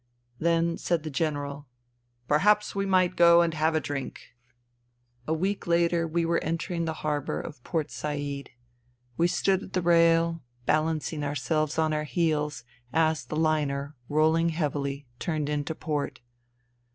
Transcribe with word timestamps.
Then 0.39 0.79
said 0.79 1.03
the 1.03 1.11
General," 1.11 1.67
Perhaps 2.27 2.73
we 2.73 2.87
might 2.87 3.15
go 3.15 3.43
and 3.43 3.53
have 3.53 3.75
a 3.75 3.79
drink?" 3.79 4.33
A 5.27 5.33
week 5.35 5.67
later 5.67 6.07
we 6.07 6.25
were 6.25 6.43
entering 6.43 6.85
the 6.85 6.93
harbour 7.05 7.39
of 7.39 7.61
234 7.63 8.11
FUTILITY 8.11 8.41
Port 8.41 8.49
Said. 8.49 8.57
We 9.17 9.27
stood 9.27 9.61
at 9.65 9.73
the 9.73 9.81
rail, 9.87 10.41
balancing 10.65 11.23
ourselves 11.23 11.77
on 11.77 11.93
our 11.93 12.05
heels, 12.05 12.63
as 12.91 13.25
the 13.25 13.35
liner, 13.35 13.95
rolling 14.09 14.49
heavily, 14.49 15.05
lurned 15.27 15.49
into 15.49 15.75
port. 15.75 16.19